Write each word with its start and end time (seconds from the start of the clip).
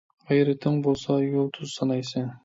غەيرىتىڭ 0.29 0.79
بولسا 0.87 1.17
يۇلتۇز 1.25 1.75
سانايسەن. 1.81 2.33